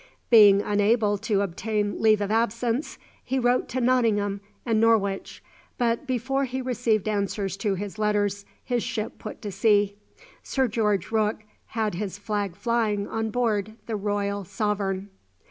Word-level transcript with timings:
Being 0.31 0.63
unable 0.63 1.19
to 1.19 1.41
obtain 1.41 2.01
leave 2.01 2.21
of 2.21 2.31
absence, 2.31 2.97
he 3.23 3.37
wrote 3.37 3.69
to 3.69 3.79
Nottingham 3.79 4.41
and 4.65 4.81
Norwich; 4.81 5.43
but 5.77 6.07
before 6.07 6.45
he 6.45 6.59
received 6.59 7.07
answers 7.07 7.55
to 7.57 7.75
his 7.75 7.99
letters 7.99 8.43
his 8.63 8.81
ship 8.81 9.19
put 9.19 9.43
to 9.43 9.51
sea. 9.51 9.95
Sir 10.41 10.67
George 10.67 11.11
Rooke 11.11 11.43
had 11.67 11.93
his 11.93 12.17
flag 12.17 12.55
flying 12.55 13.07
on 13.07 13.29
board 13.29 13.75
the 13.85 13.95
"Royal 13.95 14.43
Sovereign." 14.43 15.11